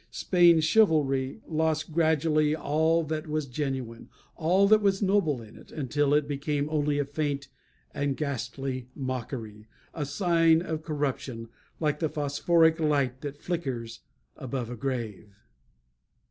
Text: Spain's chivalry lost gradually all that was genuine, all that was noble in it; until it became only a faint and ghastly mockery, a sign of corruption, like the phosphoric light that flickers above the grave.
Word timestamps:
Spain's 0.09 0.63
chivalry 0.63 1.41
lost 1.47 1.91
gradually 1.91 2.55
all 2.55 3.03
that 3.03 3.27
was 3.27 3.45
genuine, 3.45 4.09
all 4.35 4.67
that 4.67 4.81
was 4.81 4.99
noble 5.03 5.43
in 5.43 5.55
it; 5.55 5.71
until 5.71 6.15
it 6.15 6.27
became 6.27 6.67
only 6.71 6.97
a 6.97 7.05
faint 7.05 7.49
and 7.93 8.17
ghastly 8.17 8.87
mockery, 8.95 9.67
a 9.93 10.03
sign 10.07 10.59
of 10.59 10.81
corruption, 10.81 11.49
like 11.79 11.99
the 11.99 12.09
phosphoric 12.09 12.79
light 12.79 13.21
that 13.21 13.37
flickers 13.37 13.99
above 14.37 14.69
the 14.69 14.75
grave. 14.75 15.35